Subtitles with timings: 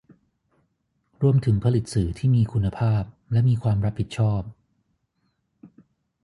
[1.21, 4.41] รวมถึงผลิตสื่อที่มีคุณภาพและมีความรับผิดชอบ